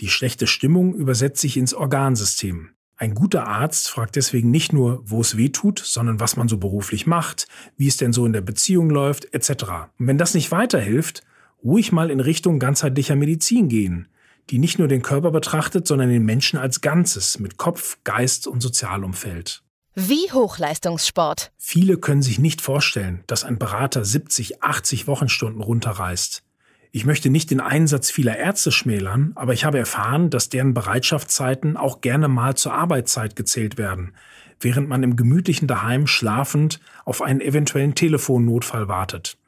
Die 0.00 0.08
schlechte 0.08 0.46
Stimmung 0.46 0.94
übersetzt 0.94 1.40
sich 1.40 1.56
ins 1.56 1.72
Organsystem. 1.72 2.70
Ein 2.96 3.14
guter 3.14 3.46
Arzt 3.46 3.90
fragt 3.90 4.16
deswegen 4.16 4.50
nicht 4.50 4.72
nur, 4.72 5.02
wo 5.04 5.20
es 5.20 5.36
weh 5.36 5.48
tut, 5.48 5.78
sondern 5.78 6.20
was 6.20 6.36
man 6.36 6.48
so 6.48 6.58
beruflich 6.58 7.06
macht, 7.06 7.48
wie 7.76 7.88
es 7.88 7.96
denn 7.96 8.12
so 8.12 8.26
in 8.26 8.32
der 8.32 8.40
Beziehung 8.40 8.90
läuft, 8.90 9.32
etc. 9.32 9.64
Und 9.98 10.06
wenn 10.06 10.18
das 10.18 10.34
nicht 10.34 10.50
weiterhilft, 10.50 11.22
ruhig 11.64 11.90
mal 11.90 12.10
in 12.10 12.20
Richtung 12.20 12.58
ganzheitlicher 12.58 13.16
Medizin 13.16 13.68
gehen, 13.68 14.08
die 14.50 14.58
nicht 14.58 14.78
nur 14.78 14.88
den 14.88 15.02
Körper 15.02 15.30
betrachtet, 15.30 15.86
sondern 15.86 16.10
den 16.10 16.24
Menschen 16.24 16.58
als 16.58 16.82
Ganzes 16.82 17.38
mit 17.38 17.56
Kopf, 17.56 17.98
Geist 18.04 18.46
und 18.46 18.60
Sozialumfeld. 18.60 19.62
Wie 19.94 20.30
Hochleistungssport. 20.32 21.52
Viele 21.56 21.96
können 21.98 22.22
sich 22.22 22.38
nicht 22.38 22.60
vorstellen, 22.60 23.22
dass 23.26 23.44
ein 23.44 23.58
Berater 23.58 24.04
70, 24.04 24.62
80 24.62 25.06
Wochenstunden 25.06 25.62
runterreißt. 25.62 26.42
Ich 26.90 27.04
möchte 27.04 27.30
nicht 27.30 27.50
den 27.50 27.60
Einsatz 27.60 28.10
vieler 28.10 28.36
Ärzte 28.36 28.70
schmälern, 28.70 29.32
aber 29.34 29.52
ich 29.52 29.64
habe 29.64 29.78
erfahren, 29.78 30.30
dass 30.30 30.48
deren 30.48 30.74
Bereitschaftszeiten 30.74 31.76
auch 31.76 32.00
gerne 32.00 32.28
mal 32.28 32.56
zur 32.56 32.74
Arbeitszeit 32.74 33.36
gezählt 33.36 33.78
werden, 33.78 34.14
während 34.60 34.88
man 34.88 35.02
im 35.02 35.16
gemütlichen 35.16 35.68
Daheim 35.68 36.06
schlafend 36.06 36.80
auf 37.04 37.22
einen 37.22 37.40
eventuellen 37.40 37.94
Telefonnotfall 37.94 38.88
wartet. 38.88 39.38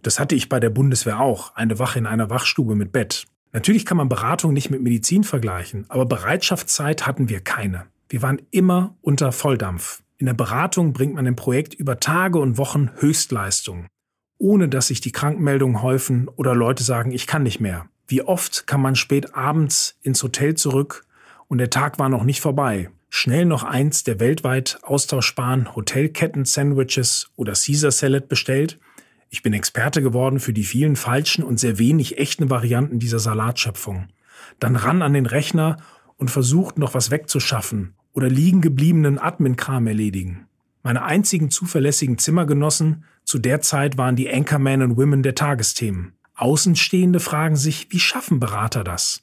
Das 0.00 0.18
hatte 0.18 0.34
ich 0.34 0.48
bei 0.48 0.60
der 0.60 0.70
Bundeswehr 0.70 1.20
auch, 1.20 1.54
eine 1.54 1.78
Wache 1.78 1.98
in 1.98 2.06
einer 2.06 2.30
Wachstube 2.30 2.74
mit 2.74 2.92
Bett. 2.92 3.26
Natürlich 3.52 3.84
kann 3.84 3.98
man 3.98 4.08
Beratung 4.08 4.54
nicht 4.54 4.70
mit 4.70 4.82
Medizin 4.82 5.24
vergleichen, 5.24 5.84
aber 5.88 6.06
Bereitschaftszeit 6.06 7.06
hatten 7.06 7.28
wir 7.28 7.40
keine. 7.40 7.86
Wir 8.08 8.22
waren 8.22 8.40
immer 8.50 8.96
unter 9.02 9.32
Volldampf. 9.32 10.02
In 10.16 10.26
der 10.26 10.34
Beratung 10.34 10.92
bringt 10.92 11.14
man 11.14 11.26
im 11.26 11.36
Projekt 11.36 11.74
über 11.74 12.00
Tage 12.00 12.38
und 12.38 12.56
Wochen 12.56 12.90
Höchstleistung, 12.96 13.86
ohne 14.38 14.68
dass 14.68 14.86
sich 14.86 15.00
die 15.00 15.12
Krankmeldungen 15.12 15.82
häufen 15.82 16.28
oder 16.28 16.54
Leute 16.54 16.82
sagen, 16.82 17.10
ich 17.10 17.26
kann 17.26 17.42
nicht 17.42 17.60
mehr. 17.60 17.86
Wie 18.06 18.22
oft 18.22 18.66
kann 18.66 18.80
man 18.80 18.94
spät 18.94 19.34
abends 19.34 19.98
ins 20.02 20.22
Hotel 20.22 20.54
zurück 20.54 21.04
und 21.48 21.58
der 21.58 21.70
Tag 21.70 21.98
war 21.98 22.08
noch 22.08 22.24
nicht 22.24 22.40
vorbei. 22.40 22.90
Schnell 23.10 23.44
noch 23.44 23.62
eins 23.62 24.04
der 24.04 24.20
weltweit 24.20 24.78
austauschbaren 24.82 25.74
Hotelketten-Sandwiches 25.74 27.30
oder 27.36 27.52
Caesar 27.52 27.90
Salad 27.90 28.28
bestellt 28.28 28.78
ich 29.32 29.42
bin 29.42 29.54
Experte 29.54 30.02
geworden 30.02 30.40
für 30.40 30.52
die 30.52 30.62
vielen 30.62 30.94
falschen 30.94 31.42
und 31.42 31.58
sehr 31.58 31.78
wenig 31.78 32.18
echten 32.18 32.50
Varianten 32.50 32.98
dieser 32.98 33.18
Salatschöpfung. 33.18 34.08
Dann 34.60 34.76
ran 34.76 35.00
an 35.00 35.14
den 35.14 35.24
Rechner 35.24 35.78
und 36.18 36.30
versucht 36.30 36.76
noch 36.78 36.92
was 36.92 37.10
wegzuschaffen 37.10 37.94
oder 38.12 38.28
liegen 38.28 38.60
gebliebenen 38.60 39.18
Admin-Kram 39.18 39.86
erledigen. 39.86 40.46
Meine 40.82 41.04
einzigen 41.04 41.50
zuverlässigen 41.50 42.18
Zimmergenossen 42.18 43.04
zu 43.24 43.38
der 43.38 43.62
Zeit 43.62 43.96
waren 43.96 44.16
die 44.16 44.30
Anchormen 44.30 44.82
und 44.82 44.98
Women 44.98 45.22
der 45.22 45.34
Tagesthemen. 45.34 46.12
Außenstehende 46.34 47.18
fragen 47.18 47.56
sich, 47.56 47.86
wie 47.88 48.00
schaffen 48.00 48.38
Berater 48.38 48.84
das? 48.84 49.22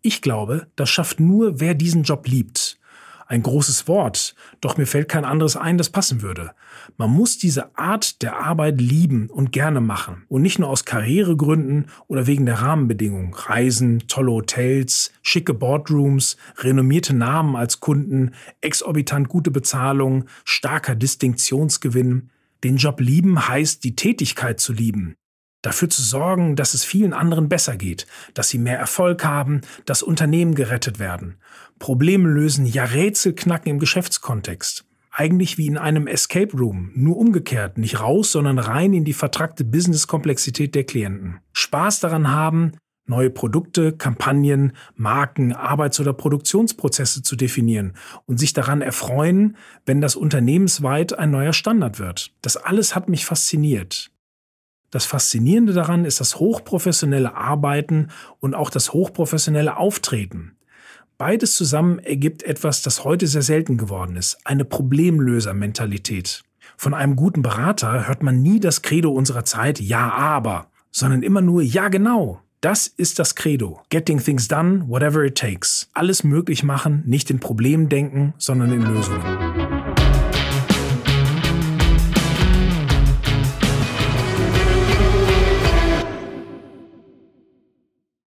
Ich 0.00 0.22
glaube, 0.22 0.68
das 0.74 0.88
schafft 0.88 1.20
nur, 1.20 1.60
wer 1.60 1.74
diesen 1.74 2.04
Job 2.04 2.26
liebt 2.26 2.78
ein 3.26 3.42
großes 3.42 3.88
Wort, 3.88 4.34
doch 4.60 4.76
mir 4.76 4.86
fällt 4.86 5.08
kein 5.08 5.24
anderes 5.24 5.56
ein, 5.56 5.78
das 5.78 5.90
passen 5.90 6.22
würde. 6.22 6.52
Man 6.96 7.10
muss 7.10 7.38
diese 7.38 7.76
Art 7.78 8.22
der 8.22 8.38
Arbeit 8.38 8.80
lieben 8.80 9.30
und 9.30 9.52
gerne 9.52 9.80
machen 9.80 10.24
und 10.28 10.42
nicht 10.42 10.58
nur 10.58 10.68
aus 10.68 10.84
Karrieregründen 10.84 11.86
oder 12.06 12.26
wegen 12.26 12.46
der 12.46 12.60
Rahmenbedingungen. 12.60 13.34
Reisen, 13.34 14.06
tolle 14.08 14.32
Hotels, 14.32 15.12
schicke 15.22 15.54
Boardrooms, 15.54 16.36
renommierte 16.58 17.14
Namen 17.14 17.56
als 17.56 17.80
Kunden, 17.80 18.32
exorbitant 18.60 19.28
gute 19.28 19.50
Bezahlung, 19.50 20.26
starker 20.44 20.94
Distinktionsgewinn. 20.94 22.30
Den 22.62 22.76
Job 22.76 23.00
lieben 23.00 23.48
heißt, 23.48 23.84
die 23.84 23.96
Tätigkeit 23.96 24.60
zu 24.60 24.72
lieben 24.72 25.16
dafür 25.64 25.88
zu 25.90 26.02
sorgen, 26.02 26.56
dass 26.56 26.74
es 26.74 26.84
vielen 26.84 27.12
anderen 27.12 27.48
besser 27.48 27.76
geht, 27.76 28.06
dass 28.34 28.48
sie 28.48 28.58
mehr 28.58 28.78
Erfolg 28.78 29.24
haben, 29.24 29.62
dass 29.86 30.02
Unternehmen 30.02 30.54
gerettet 30.54 30.98
werden. 30.98 31.36
Probleme 31.78 32.28
lösen, 32.28 32.66
ja 32.66 32.84
Rätsel 32.84 33.34
knacken 33.34 33.70
im 33.70 33.78
Geschäftskontext. 33.78 34.84
Eigentlich 35.10 35.58
wie 35.58 35.66
in 35.66 35.78
einem 35.78 36.06
Escape 36.08 36.56
Room, 36.56 36.90
nur 36.94 37.16
umgekehrt, 37.16 37.78
nicht 37.78 38.00
raus, 38.00 38.32
sondern 38.32 38.58
rein 38.58 38.92
in 38.92 39.04
die 39.04 39.12
vertrackte 39.12 39.64
Business-Komplexität 39.64 40.74
der 40.74 40.84
Klienten. 40.84 41.38
Spaß 41.52 42.00
daran 42.00 42.32
haben, 42.32 42.72
neue 43.06 43.30
Produkte, 43.30 43.92
Kampagnen, 43.92 44.72
Marken, 44.96 45.52
Arbeits- 45.52 46.00
oder 46.00 46.12
Produktionsprozesse 46.12 47.22
zu 47.22 47.36
definieren 47.36 47.94
und 48.26 48.38
sich 48.38 48.54
daran 48.54 48.82
erfreuen, 48.82 49.56
wenn 49.86 50.00
das 50.00 50.16
unternehmensweit 50.16 51.16
ein 51.16 51.30
neuer 51.30 51.52
Standard 51.52 51.98
wird. 51.98 52.32
Das 52.42 52.56
alles 52.56 52.96
hat 52.96 53.08
mich 53.08 53.24
fasziniert. 53.24 54.10
Das 54.94 55.06
Faszinierende 55.06 55.72
daran 55.72 56.04
ist 56.04 56.20
das 56.20 56.38
hochprofessionelle 56.38 57.34
Arbeiten 57.34 58.10
und 58.38 58.54
auch 58.54 58.70
das 58.70 58.92
hochprofessionelle 58.92 59.76
Auftreten. 59.76 60.52
Beides 61.18 61.56
zusammen 61.56 61.98
ergibt 61.98 62.44
etwas, 62.44 62.80
das 62.80 63.02
heute 63.02 63.26
sehr 63.26 63.42
selten 63.42 63.76
geworden 63.76 64.14
ist, 64.14 64.38
eine 64.44 64.64
Problemlösermentalität. 64.64 66.44
Von 66.76 66.94
einem 66.94 67.16
guten 67.16 67.42
Berater 67.42 68.06
hört 68.06 68.22
man 68.22 68.40
nie 68.40 68.60
das 68.60 68.82
Credo 68.82 69.10
unserer 69.10 69.44
Zeit, 69.44 69.80
ja 69.80 70.12
aber, 70.12 70.68
sondern 70.92 71.24
immer 71.24 71.40
nur, 71.40 71.60
ja 71.60 71.88
genau, 71.88 72.40
das 72.60 72.86
ist 72.86 73.18
das 73.18 73.34
Credo. 73.34 73.80
Getting 73.88 74.22
things 74.22 74.46
done, 74.46 74.84
whatever 74.86 75.24
it 75.24 75.36
takes. 75.36 75.88
Alles 75.92 76.22
möglich 76.22 76.62
machen, 76.62 77.02
nicht 77.04 77.32
in 77.32 77.40
Problemen 77.40 77.88
denken, 77.88 78.32
sondern 78.38 78.70
in 78.70 78.82
Lösungen. 78.82 79.43